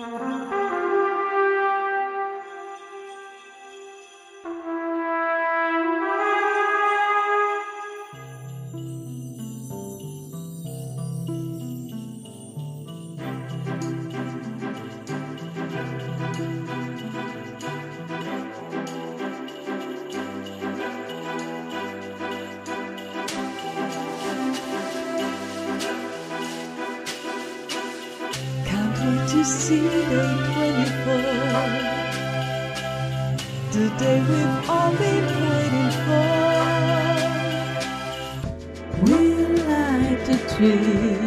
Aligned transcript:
Música 0.00 0.69
to 29.30 29.44
see 29.44 29.86
day 30.10 30.28
24. 30.54 31.14
The 33.70 33.86
day 33.96 34.18
we've 34.28 34.68
all 34.68 34.92
been 35.02 35.26
waiting 35.50 35.92
for. 36.04 36.34
We 39.06 39.20
light 39.68 40.26
a 40.28 40.38
tree, 40.50 41.19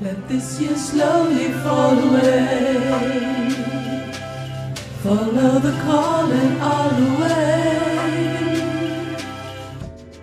Let 0.00 0.28
this 0.28 0.60
year 0.60 0.76
slowly 0.76 1.52
fall 1.62 1.96
away. 1.96 3.50
Follow 5.02 5.60
the 5.60 5.72
calling 5.84 6.60
all 6.60 6.90
the 6.90 7.10
way. 7.22 7.54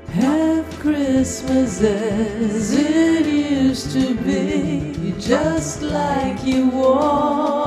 Have 0.10 0.70
Christmas 0.80 1.82
as 1.82 2.74
it 2.74 3.26
used 3.26 3.92
to 3.94 4.14
be, 4.16 5.14
just 5.18 5.82
like 5.82 6.44
you 6.44 6.68
want. 6.68 7.61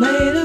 later. 0.00 0.39